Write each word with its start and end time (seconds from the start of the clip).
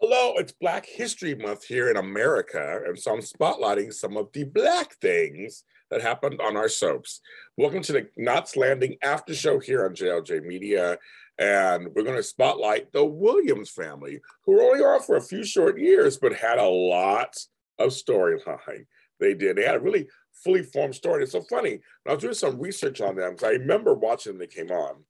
Hello, 0.00 0.34
it's 0.36 0.52
Black 0.52 0.86
History 0.86 1.34
Month 1.34 1.64
here 1.64 1.90
in 1.90 1.96
America, 1.96 2.82
and 2.86 2.96
so 2.96 3.12
I'm 3.12 3.20
spotlighting 3.20 3.92
some 3.92 4.16
of 4.16 4.28
the 4.32 4.44
black 4.44 4.94
things 5.00 5.64
that 5.90 6.00
happened 6.00 6.40
on 6.40 6.56
our 6.56 6.68
soaps. 6.68 7.20
Welcome 7.56 7.82
to 7.82 7.92
the 7.92 8.08
Knots 8.16 8.56
Landing 8.56 8.94
after 9.02 9.34
show 9.34 9.58
here 9.58 9.84
on 9.84 9.96
JLJ 9.96 10.44
Media. 10.44 10.98
And 11.40 11.88
we're 11.96 12.04
going 12.04 12.14
to 12.14 12.22
spotlight 12.22 12.92
the 12.92 13.04
Williams 13.04 13.70
family, 13.70 14.20
who 14.44 14.52
were 14.52 14.62
only 14.62 14.84
on 14.84 15.02
for 15.02 15.16
a 15.16 15.20
few 15.20 15.44
short 15.44 15.80
years, 15.80 16.16
but 16.16 16.32
had 16.32 16.60
a 16.60 16.68
lot 16.68 17.36
of 17.80 17.90
storyline. 17.90 18.86
They 19.18 19.34
did. 19.34 19.56
They 19.56 19.64
had 19.64 19.74
a 19.74 19.80
really 19.80 20.06
fully 20.44 20.62
formed 20.62 20.94
story. 20.94 21.24
It's 21.24 21.32
so 21.32 21.42
funny. 21.42 21.80
I 22.06 22.12
was 22.12 22.22
doing 22.22 22.34
some 22.34 22.60
research 22.60 23.00
on 23.00 23.16
them, 23.16 23.32
because 23.32 23.48
I 23.48 23.52
remember 23.54 23.94
watching 23.94 24.34
them, 24.34 24.38
they 24.38 24.46
came 24.46 24.70
on. 24.70 25.02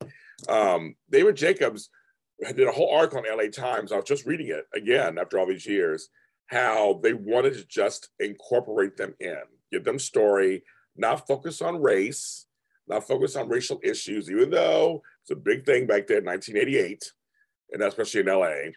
Um, 0.49 0.95
David 1.11 1.37
Jacobs 1.37 1.91
did 2.53 2.69
a 2.69 2.73
whole 2.73 2.95
article 2.95 3.19
on 3.19 3.37
LA 3.37 3.51
Times. 3.51 3.93
I 3.93 3.97
was 3.97 4.05
just 4.05 4.27
reading 4.27 4.49
it 4.49 4.67
again 4.75 5.19
after 5.19 5.39
all 5.39 5.47
these 5.47 5.67
years, 5.67 6.09
how 6.47 7.01
they 7.03 7.13
wanted 7.13 7.55
to 7.55 7.65
just 7.65 8.09
incorporate 8.21 8.97
them 8.97 9.15
in, 9.21 9.39
give 9.73 9.85
them 9.85 9.99
story, 9.99 10.63
not 10.97 11.27
focus 11.27 11.61
on 11.61 11.83
race, 11.83 12.47
not 12.87 13.07
focus 13.07 13.37
on 13.37 13.49
racial 13.49 13.81
issues, 13.83 14.31
even 14.31 14.51
though 14.51 15.03
it's 15.23 15.31
a 15.31 15.37
big 15.37 15.67
thing 15.67 15.87
back 15.87 16.07
then, 16.07 16.25
1988, 16.25 17.13
and 17.73 17.83
especially 17.83 18.21
in 18.21 18.27
LA. 18.27 18.73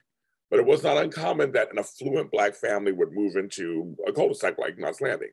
But 0.49 0.59
it 0.59 0.65
was 0.65 0.83
not 0.83 0.97
uncommon 0.97 1.53
that 1.53 1.71
an 1.71 1.79
affluent 1.79 2.29
black 2.29 2.55
family 2.55 2.91
would 2.91 3.13
move 3.13 3.37
into 3.37 3.95
a 4.05 4.11
cul-de-sac 4.11 4.57
like 4.57 4.77
Knots 4.77 4.99
Landing. 4.99 5.31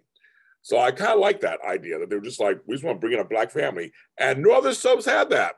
So 0.62 0.78
I 0.78 0.92
kind 0.92 1.12
of 1.12 1.20
like 1.20 1.40
that 1.40 1.60
idea 1.66 1.98
that 1.98 2.08
they 2.08 2.16
were 2.16 2.22
just 2.22 2.40
like, 2.40 2.60
we 2.66 2.74
just 2.74 2.84
want 2.84 2.96
to 2.96 3.00
bring 3.00 3.14
in 3.14 3.20
a 3.20 3.24
black 3.24 3.50
family. 3.50 3.92
And 4.18 4.42
no 4.42 4.52
other 4.52 4.74
subs 4.74 5.04
had 5.04 5.30
that. 5.30 5.54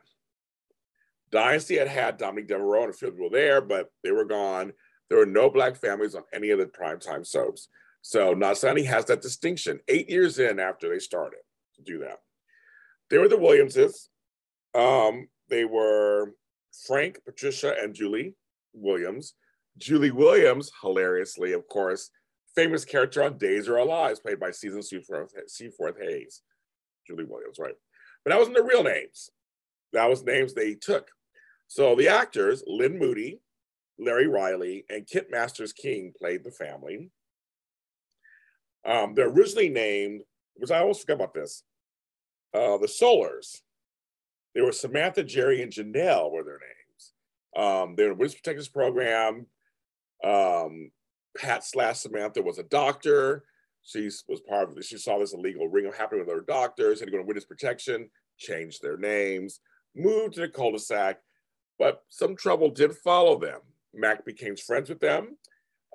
Dynasty 1.31 1.77
had 1.77 1.87
had 1.87 2.17
Dominique 2.17 2.47
Devereaux 2.47 2.83
and 2.83 2.93
a 2.93 2.97
few 2.97 3.11
people 3.11 3.29
there, 3.29 3.61
but 3.61 3.89
they 4.03 4.11
were 4.11 4.25
gone. 4.25 4.73
There 5.09 5.19
were 5.19 5.25
no 5.25 5.49
black 5.49 5.75
families 5.75 6.15
on 6.15 6.23
any 6.33 6.49
of 6.49 6.59
the 6.59 6.65
primetime 6.65 7.25
soaps. 7.25 7.67
So 8.01 8.31
Landing 8.31 8.85
has 8.85 9.05
that 9.05 9.21
distinction 9.21 9.79
eight 9.87 10.09
years 10.09 10.39
in 10.39 10.59
after 10.59 10.89
they 10.89 10.99
started 10.99 11.39
to 11.75 11.81
do 11.81 11.99
that. 11.99 12.19
They 13.09 13.17
were 13.17 13.27
the 13.27 13.37
Williamses. 13.37 14.09
Um, 14.73 15.27
they 15.49 15.65
were 15.65 16.33
Frank, 16.87 17.19
Patricia, 17.25 17.75
and 17.81 17.93
Julie 17.93 18.35
Williams. 18.73 19.35
Julie 19.77 20.11
Williams, 20.11 20.71
hilariously, 20.81 21.53
of 21.53 21.67
course, 21.67 22.09
famous 22.55 22.85
character 22.85 23.23
on 23.23 23.37
Days 23.37 23.67
of 23.67 23.75
Our 23.75 23.85
Lives, 23.85 24.19
played 24.19 24.39
by 24.39 24.51
Susan 24.51 24.81
Seaforth, 24.81 25.33
Seaforth 25.47 25.97
Hayes. 26.01 26.41
Julie 27.07 27.25
Williams, 27.25 27.57
right? 27.59 27.75
But 28.23 28.31
that 28.31 28.39
wasn't 28.39 28.55
their 28.55 28.65
real 28.65 28.83
names. 28.83 29.29
That 29.93 30.09
was 30.09 30.23
names 30.23 30.53
they 30.53 30.75
took. 30.75 31.09
So 31.71 31.95
the 31.95 32.09
actors, 32.09 32.65
Lynne 32.67 32.99
Moody, 32.99 33.39
Larry 33.97 34.27
Riley, 34.27 34.83
and 34.89 35.07
Kent 35.09 35.27
Masters 35.31 35.71
King 35.71 36.11
played 36.19 36.43
the 36.43 36.51
family. 36.51 37.09
Um, 38.85 39.13
they're 39.15 39.29
originally 39.29 39.69
named, 39.69 40.23
which 40.55 40.69
I 40.69 40.79
always 40.79 40.99
forget 40.99 41.15
about 41.15 41.33
this, 41.33 41.63
uh, 42.53 42.77
the 42.77 42.87
Solars. 42.87 43.61
They 44.53 44.59
were 44.59 44.73
Samantha, 44.73 45.23
Jerry, 45.23 45.61
and 45.61 45.71
Janelle 45.71 46.29
were 46.29 46.43
their 46.43 46.59
names. 46.59 47.13
Um, 47.55 47.95
they 47.95 48.03
were 48.03 48.11
in 48.11 48.17
the 48.17 48.19
Witness 48.19 48.35
Protectors 48.35 48.67
Program. 48.67 49.45
Um, 50.25 50.91
Pat 51.37 51.63
slash 51.63 51.99
Samantha 51.99 52.41
was 52.41 52.57
a 52.57 52.63
doctor. 52.63 53.45
She 53.83 54.09
was 54.27 54.41
part 54.41 54.77
of, 54.77 54.83
she 54.83 54.97
saw 54.97 55.19
this 55.19 55.33
illegal 55.33 55.69
ring 55.69 55.89
happening 55.97 56.19
with 56.19 56.35
other 56.35 56.43
doctors, 56.45 56.99
had 56.99 57.05
to 57.05 57.13
go 57.13 57.19
to 57.19 57.23
witness 57.23 57.45
protection, 57.45 58.09
changed 58.37 58.81
their 58.81 58.97
names, 58.97 59.61
moved 59.95 60.33
to 60.33 60.41
the 60.41 60.49
cul-de-sac, 60.49 61.21
but 61.81 62.03
some 62.09 62.35
trouble 62.35 62.69
did 62.69 62.95
follow 62.97 63.39
them. 63.39 63.59
Mack 63.91 64.23
became 64.23 64.55
friends 64.55 64.87
with 64.87 64.99
them. 64.99 65.35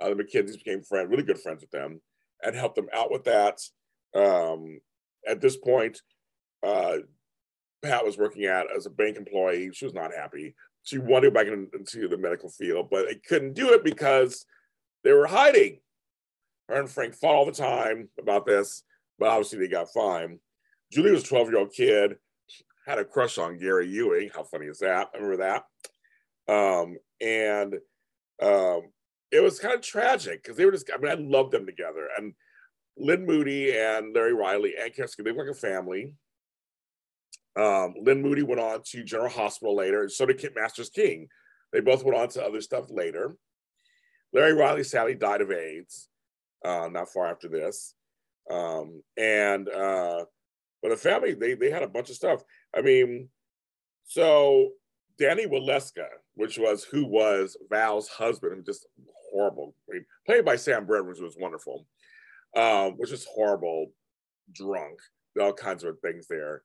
Uh, 0.02 0.08
the 0.08 0.16
MacKenzie's 0.16 0.56
became 0.56 0.82
friend, 0.82 1.08
really 1.08 1.22
good 1.22 1.38
friends 1.38 1.60
with 1.60 1.70
them, 1.70 2.00
and 2.42 2.56
helped 2.56 2.74
them 2.74 2.88
out 2.92 3.12
with 3.12 3.22
that. 3.22 3.60
Um, 4.12 4.80
at 5.28 5.40
this 5.40 5.56
point, 5.56 6.02
uh, 6.66 6.96
Pat 7.84 8.04
was 8.04 8.18
working 8.18 8.46
at 8.46 8.66
as 8.76 8.86
a 8.86 8.90
bank 8.90 9.16
employee. 9.16 9.70
She 9.72 9.84
was 9.84 9.94
not 9.94 10.12
happy. 10.12 10.56
She 10.82 10.98
wanted 10.98 11.26
to 11.26 11.30
go 11.30 11.34
back 11.34 11.46
into 11.46 12.08
the 12.08 12.18
medical 12.18 12.50
field, 12.50 12.88
but 12.90 13.06
they 13.06 13.20
couldn't 13.24 13.54
do 13.54 13.72
it 13.72 13.84
because 13.84 14.44
they 15.04 15.12
were 15.12 15.28
hiding. 15.28 15.78
Her 16.68 16.80
and 16.80 16.90
Frank 16.90 17.14
fought 17.14 17.36
all 17.36 17.46
the 17.46 17.52
time 17.52 18.08
about 18.18 18.44
this, 18.44 18.82
but 19.20 19.28
obviously 19.28 19.60
they 19.60 19.68
got 19.68 19.92
fine. 19.92 20.40
Julie 20.90 21.12
was 21.12 21.22
a 21.22 21.26
12 21.26 21.48
year 21.48 21.58
old 21.58 21.72
kid, 21.72 22.16
had 22.86 22.98
a 22.98 23.04
crush 23.04 23.38
on 23.38 23.58
Gary 23.58 23.88
Ewing. 23.88 24.30
How 24.34 24.44
funny 24.44 24.66
is 24.66 24.78
that? 24.78 25.08
Remember 25.14 25.36
that. 25.38 25.64
Um, 26.52 26.96
and 27.20 27.74
um, 28.40 28.82
it 29.32 29.42
was 29.42 29.58
kind 29.58 29.74
of 29.74 29.82
tragic 29.82 30.42
because 30.42 30.56
they 30.56 30.64
were 30.64 30.72
just, 30.72 30.90
I 30.92 30.98
mean, 30.98 31.10
I 31.10 31.14
loved 31.14 31.52
them 31.52 31.66
together. 31.66 32.08
And 32.16 32.34
Lynne 32.96 33.26
Moody 33.26 33.76
and 33.76 34.14
Larry 34.14 34.34
Riley 34.34 34.74
and 34.80 34.94
Keska, 34.94 35.24
they 35.24 35.32
were 35.32 35.44
like 35.44 35.56
a 35.56 35.58
family. 35.58 36.14
Um, 37.56 37.94
Lynne 38.00 38.22
Moody 38.22 38.42
went 38.42 38.60
on 38.60 38.82
to 38.90 39.02
General 39.02 39.30
Hospital 39.30 39.74
later, 39.74 40.02
and 40.02 40.12
so 40.12 40.26
did 40.26 40.38
Kent 40.38 40.54
Masters 40.54 40.90
King. 40.90 41.28
They 41.72 41.80
both 41.80 42.04
went 42.04 42.16
on 42.16 42.28
to 42.30 42.44
other 42.44 42.60
stuff 42.60 42.86
later. 42.90 43.36
Larry 44.32 44.52
Riley 44.52 44.84
sadly 44.84 45.14
died 45.14 45.40
of 45.40 45.50
AIDS 45.50 46.08
uh, 46.64 46.88
not 46.90 47.08
far 47.08 47.26
after 47.26 47.48
this. 47.48 47.94
Um, 48.50 49.02
and 49.16 49.68
uh, 49.68 50.26
but 50.86 50.94
the 50.94 51.08
family 51.08 51.34
they 51.34 51.54
they 51.54 51.68
had 51.68 51.82
a 51.82 51.88
bunch 51.88 52.10
of 52.10 52.14
stuff. 52.16 52.44
I 52.72 52.80
mean, 52.80 53.28
so 54.04 54.70
Danny 55.18 55.44
Waleska, 55.44 56.06
which 56.34 56.58
was 56.58 56.84
who 56.84 57.04
was 57.04 57.56
Val's 57.68 58.08
husband, 58.08 58.64
just 58.64 58.86
horrible. 59.32 59.74
I 59.90 59.94
mean, 59.94 60.04
played 60.26 60.44
by 60.44 60.54
Sam 60.54 60.86
Bradford, 60.86 61.08
which 61.08 61.20
was 61.20 61.36
wonderful, 61.36 61.88
um, 62.56 62.92
which 62.98 63.10
is 63.10 63.26
horrible, 63.28 63.90
drunk, 64.52 65.00
all 65.40 65.52
kinds 65.52 65.82
of 65.82 65.98
things 65.98 66.28
there. 66.28 66.62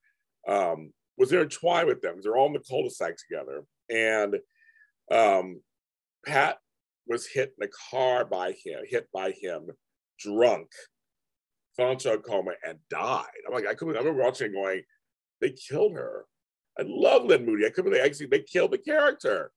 Um, 0.47 0.93
was 1.17 1.31
intertwined 1.31 1.88
with 1.88 2.01
them. 2.01 2.17
They're 2.21 2.38
all 2.38 2.47
in 2.47 2.53
the 2.53 2.59
cul-de-sac 2.59 3.15
together, 3.17 3.63
and 3.89 4.35
um, 5.11 5.61
Pat 6.27 6.59
was 7.07 7.25
hit 7.25 7.55
in 7.59 7.67
a 7.67 7.71
car 7.89 8.23
by 8.25 8.51
him, 8.51 8.81
hit 8.88 9.07
by 9.11 9.31
him, 9.31 9.65
drunk, 10.19 10.67
fell 11.75 11.91
into 11.91 12.11
a 12.11 12.17
coma 12.17 12.51
and 12.67 12.77
died. 12.89 13.25
I'm 13.47 13.53
like, 13.53 13.67
I 13.67 13.73
couldn't. 13.73 13.95
I 13.95 13.99
remember 13.99 14.23
watching 14.23 14.51
going, 14.51 14.83
they 15.39 15.51
killed 15.51 15.93
her. 15.93 16.25
I 16.79 16.83
love 16.85 17.25
Lynne 17.25 17.45
Moody. 17.45 17.65
I 17.65 17.69
couldn't 17.69 17.91
believe 17.91 18.05
actually 18.05 18.27
they 18.27 18.41
killed 18.41 18.71
the 18.71 18.77
character. 18.77 19.51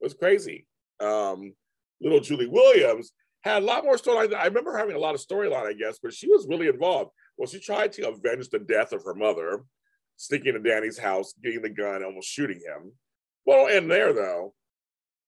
It 0.00 0.04
was 0.04 0.14
crazy. 0.14 0.66
Um, 1.00 1.54
little 2.00 2.20
Julie 2.20 2.46
Williams 2.46 3.12
had 3.42 3.62
a 3.62 3.66
lot 3.66 3.84
more 3.84 3.96
storyline. 3.96 4.34
I 4.34 4.46
remember 4.46 4.76
having 4.76 4.96
a 4.96 5.00
lot 5.00 5.14
of 5.14 5.20
storyline, 5.20 5.66
I 5.66 5.72
guess, 5.72 5.98
but 6.02 6.12
she 6.12 6.28
was 6.28 6.46
really 6.48 6.68
involved. 6.68 7.10
Well, 7.36 7.48
she 7.48 7.60
tried 7.60 7.92
to 7.92 8.08
avenge 8.08 8.48
the 8.48 8.58
death 8.58 8.92
of 8.92 9.04
her 9.04 9.14
mother, 9.14 9.62
sneaking 10.16 10.54
into 10.54 10.68
Danny's 10.68 10.98
house, 10.98 11.34
getting 11.42 11.62
the 11.62 11.70
gun, 11.70 12.04
almost 12.04 12.28
shooting 12.28 12.58
him. 12.58 12.92
Well, 13.46 13.68
end 13.68 13.90
there 13.90 14.12
though. 14.12 14.54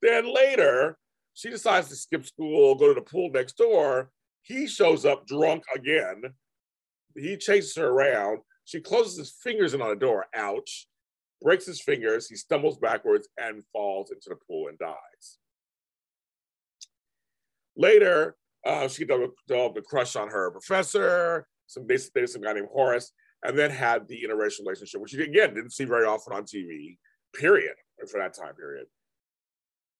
Then 0.02 0.32
later, 0.32 0.98
she 1.34 1.50
decides 1.50 1.88
to 1.88 1.96
skip 1.96 2.26
school, 2.26 2.74
go 2.74 2.88
to 2.88 2.94
the 2.94 3.00
pool 3.00 3.30
next 3.32 3.56
door. 3.56 4.10
He 4.42 4.66
shows 4.66 5.04
up 5.04 5.26
drunk 5.26 5.64
again. 5.74 6.22
He 7.16 7.36
chases 7.36 7.76
her 7.76 7.88
around. 7.88 8.40
She 8.64 8.80
closes 8.80 9.18
his 9.18 9.30
fingers 9.42 9.74
in 9.74 9.82
on 9.82 9.90
a 9.90 9.96
door. 9.96 10.26
Ouch. 10.34 10.86
Breaks 11.42 11.66
his 11.66 11.80
fingers. 11.80 12.28
He 12.28 12.36
stumbles 12.36 12.78
backwards 12.78 13.28
and 13.38 13.62
falls 13.72 14.10
into 14.10 14.28
the 14.28 14.36
pool 14.36 14.68
and 14.68 14.78
dies. 14.78 15.38
Later, 17.76 18.36
uh, 18.66 18.88
she 18.88 19.04
developed 19.04 19.78
a 19.78 19.82
crush 19.82 20.16
on 20.16 20.28
her 20.28 20.50
professor, 20.50 21.46
some 21.66 21.86
basically 21.86 22.26
some 22.26 22.42
guy 22.42 22.52
named 22.52 22.68
Horace, 22.72 23.12
and 23.42 23.58
then 23.58 23.70
had 23.70 24.06
the 24.06 24.22
interracial 24.22 24.60
relationship, 24.60 25.00
which 25.00 25.14
again 25.14 25.54
didn't 25.54 25.72
see 25.72 25.84
very 25.84 26.04
often 26.04 26.34
on 26.34 26.44
TV. 26.44 26.98
Period 27.34 27.74
for 28.10 28.18
that 28.18 28.34
time 28.34 28.54
period. 28.54 28.86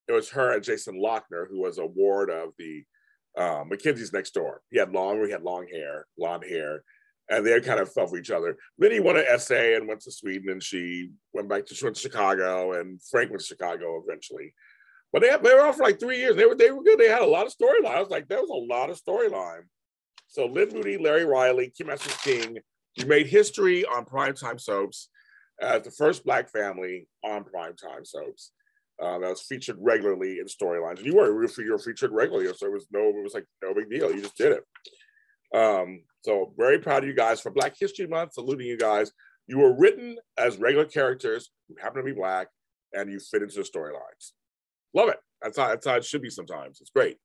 It 0.09 0.13
was 0.13 0.31
her 0.31 0.53
and 0.53 0.63
Jason 0.63 1.01
Lochner, 1.01 1.49
who 1.49 1.61
was 1.61 1.79
a 1.79 1.87
ward 1.87 2.31
of 2.31 2.51
the 2.59 2.85
uh, 3.37 3.65
MacKenzie's 3.67 4.13
next 4.13 4.35
door. 4.35 4.63
He 4.71 4.79
had 4.79 4.93
long, 4.93 5.25
he 5.25 5.31
had 5.31 5.43
long 5.43 5.67
hair, 5.71 6.07
blonde 6.17 6.45
hair, 6.49 6.83
and 7.29 7.47
they 7.47 7.61
kind 7.61 7.81
of 7.81 7.93
fell 7.93 8.07
for 8.07 8.19
each 8.19 8.31
other. 8.31 8.57
Then 8.79 8.91
he 8.91 9.01
won 9.01 9.17
an 9.17 9.25
essay 9.29 9.77
and 9.77 9.87
went 9.87 10.01
to 10.03 10.13
Sweden, 10.13 10.51
and 10.51 10.63
she 10.63 11.11
went 11.33 11.49
back 11.49 11.67
to, 11.67 11.77
went 11.83 11.97
to 11.97 12.03
Chicago, 12.03 12.73
and 12.79 13.01
Frank 13.11 13.31
went 13.31 13.41
to 13.41 13.47
Chicago 13.47 14.03
eventually. 14.05 14.55
But 15.13 15.23
they, 15.23 15.29
they 15.43 15.55
were 15.55 15.67
on 15.67 15.75
for 15.75 15.85
like 15.85 16.01
three 16.01 16.19
years. 16.19 16.37
They 16.37 16.47
were 16.47 16.55
they 16.55 16.71
were 16.71 16.83
good. 16.83 16.99
They 16.99 17.09
had 17.09 17.23
a 17.23 17.27
lot 17.27 17.47
of 17.47 17.53
storyline. 17.53 17.97
I 17.97 18.01
was 18.01 18.11
like, 18.11 18.29
there 18.29 18.41
was 18.41 18.51
a 18.51 18.75
lot 18.75 18.91
of 18.91 19.01
storyline. 19.01 19.63
So 20.29 20.47
Lynne 20.47 20.73
Moody, 20.73 20.99
Larry 20.99 21.25
Riley, 21.25 21.73
Kim 21.77 21.89
Masters 21.89 22.17
King, 22.19 22.59
you 22.95 23.07
made 23.07 23.27
history 23.27 23.85
on 23.85 24.05
primetime 24.05 24.61
soaps 24.61 25.09
as 25.61 25.83
the 25.83 25.91
first 25.91 26.25
black 26.25 26.49
family 26.49 27.09
on 27.25 27.45
primetime 27.45 28.07
soaps. 28.07 28.53
Uh, 29.01 29.19
that 29.19 29.31
was 29.31 29.43
featured 29.43 29.77
regularly 29.81 30.39
in 30.41 30.47
storylines. 30.47 30.99
And 30.99 31.07
you 31.07 31.17
were, 31.17 31.29
you 31.63 31.73
were 31.73 31.79
featured 31.79 32.13
regularly, 32.13 32.53
so 32.55 32.67
it 32.67 32.73
was 32.73 32.87
no, 32.93 33.01
it 33.09 33.23
was 33.23 33.33
like 33.33 33.47
no 33.63 33.73
big 33.73 33.89
deal. 33.89 34.13
You 34.13 34.21
just 34.21 34.37
did 34.37 34.53
it. 34.53 35.59
Um, 35.59 36.03
so 36.23 36.53
very 36.59 36.79
proud 36.79 37.03
of 37.03 37.09
you 37.09 37.15
guys 37.15 37.41
for 37.41 37.51
Black 37.51 37.75
History 37.79 38.07
Month, 38.07 38.35
saluting 38.35 38.67
you 38.67 38.77
guys. 38.77 39.11
You 39.47 39.59
were 39.59 39.77
written 39.77 40.19
as 40.37 40.59
regular 40.59 40.85
characters 40.85 41.51
who 41.69 41.77
happen 41.81 41.99
to 41.99 42.05
be 42.05 42.13
black, 42.13 42.49
and 42.93 43.11
you 43.11 43.19
fit 43.19 43.43
into 43.43 43.57
the 43.57 43.63
storylines. 43.63 44.33
Love 44.95 45.09
it. 45.09 45.19
That's 45.41 45.57
how, 45.57 45.69
that's 45.69 45.87
how 45.87 45.97
it 45.97 46.05
should 46.05 46.23
be 46.23 46.31
sometimes. 46.31 46.81
It's 46.81 46.91
great. 46.91 47.17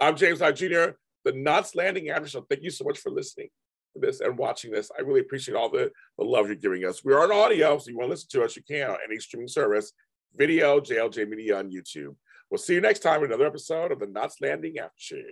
I'm 0.00 0.16
James 0.16 0.40
Lott 0.40 0.56
Jr., 0.56 0.96
the 1.24 1.32
Knots 1.32 1.74
Landing 1.74 2.08
After 2.08 2.28
Show. 2.28 2.46
Thank 2.48 2.62
you 2.62 2.70
so 2.70 2.84
much 2.84 2.98
for 2.98 3.10
listening 3.10 3.48
to 3.94 4.00
this 4.00 4.20
and 4.20 4.38
watching 4.38 4.72
this. 4.72 4.90
I 4.96 5.02
really 5.02 5.20
appreciate 5.20 5.54
all 5.54 5.68
the, 5.68 5.90
the 6.18 6.24
love 6.24 6.46
you're 6.46 6.56
giving 6.56 6.84
us. 6.84 7.04
We 7.04 7.12
are 7.12 7.22
on 7.22 7.32
audio, 7.32 7.78
so 7.78 7.90
you 7.90 7.98
want 7.98 8.08
to 8.08 8.12
listen 8.12 8.28
to 8.30 8.44
us, 8.44 8.56
you 8.56 8.62
can 8.62 8.90
on 8.90 8.96
any 9.06 9.18
streaming 9.18 9.48
service, 9.48 9.92
video, 10.36 10.80
JLJ 10.80 11.28
Media 11.28 11.58
on 11.58 11.70
YouTube. 11.70 12.14
We'll 12.50 12.58
see 12.58 12.74
you 12.74 12.80
next 12.80 13.00
time 13.00 13.20
in 13.20 13.26
another 13.26 13.46
episode 13.46 13.92
of 13.92 13.98
the 13.98 14.06
Knots 14.06 14.36
Landing 14.40 14.78
After 14.78 14.92
Show. 14.98 15.22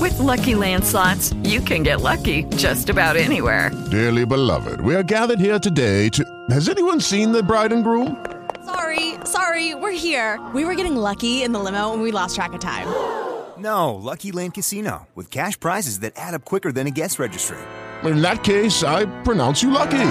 With 0.00 0.18
Lucky 0.18 0.54
Land 0.54 0.84
slots, 0.84 1.32
you 1.44 1.60
can 1.60 1.82
get 1.82 2.00
lucky 2.00 2.44
just 2.56 2.88
about 2.88 3.16
anywhere. 3.16 3.70
Dearly 3.90 4.24
beloved, 4.24 4.80
we 4.80 4.94
are 4.94 5.02
gathered 5.02 5.38
here 5.38 5.58
today 5.58 6.08
to. 6.10 6.24
Has 6.50 6.68
anyone 6.68 7.00
seen 7.00 7.32
the 7.32 7.42
bride 7.42 7.72
and 7.72 7.84
groom? 7.84 8.24
Sorry, 8.64 9.14
sorry, 9.24 9.74
we're 9.74 9.90
here. 9.92 10.40
We 10.54 10.64
were 10.64 10.74
getting 10.74 10.96
lucky 10.96 11.42
in 11.42 11.52
the 11.52 11.58
limo 11.58 11.92
and 11.92 12.00
we 12.02 12.10
lost 12.12 12.34
track 12.34 12.52
of 12.52 12.60
time. 12.60 12.88
No, 13.56 13.94
Lucky 13.94 14.32
Land 14.32 14.54
Casino, 14.54 15.06
with 15.14 15.30
cash 15.30 15.58
prizes 15.58 16.00
that 16.00 16.14
add 16.16 16.34
up 16.34 16.44
quicker 16.44 16.72
than 16.72 16.88
a 16.88 16.90
guest 16.90 17.20
registry. 17.20 17.56
In 18.02 18.20
that 18.20 18.42
case, 18.42 18.82
I 18.82 19.04
pronounce 19.22 19.62
you 19.62 19.70
lucky. 19.70 20.10